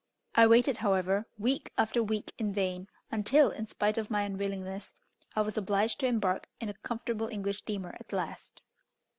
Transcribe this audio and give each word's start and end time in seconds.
I 0.33 0.47
waited, 0.47 0.77
however, 0.77 1.27
week 1.37 1.71
after 1.77 2.01
week 2.01 2.31
in 2.39 2.51
vain, 2.53 2.87
until, 3.11 3.51
in 3.51 3.67
spite 3.67 3.99
of 3.99 4.09
my 4.09 4.23
unwillingness, 4.23 4.95
I 5.35 5.41
was 5.41 5.59
obliged 5.59 5.99
to 5.99 6.07
embark 6.07 6.47
in 6.59 6.69
a 6.69 6.73
comfortable 6.73 7.27
English 7.27 7.59
steamer 7.59 7.95
at 7.99 8.11
last. 8.11 8.63